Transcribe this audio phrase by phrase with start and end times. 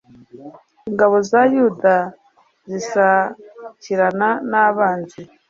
[0.89, 1.95] ingabo za yuda
[2.69, 5.19] zisakirana n'abanzi